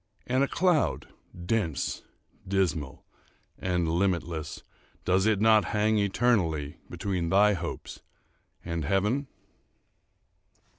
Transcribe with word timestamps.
—and 0.25 0.43
a 0.43 0.47
cloud, 0.47 1.09
dense, 1.45 2.01
dismal, 2.47 3.05
and 3.59 3.87
limitless, 3.87 4.63
does 5.05 5.27
it 5.27 5.39
not 5.39 5.65
hang 5.75 5.99
eternally 5.99 6.79
between 6.89 7.29
thy 7.29 7.53
hopes 7.53 8.01
and 8.65 8.83
heaven? 8.83 9.27